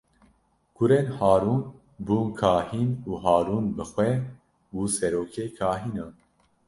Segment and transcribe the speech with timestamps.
[0.75, 1.61] Kurên Harûn
[2.05, 4.11] bûn kahîn û Harûn bi xwe
[4.71, 6.13] bû serokê kahînan.